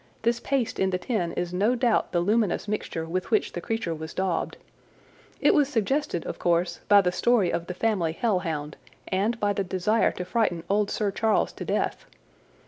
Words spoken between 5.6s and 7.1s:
suggested, of course, by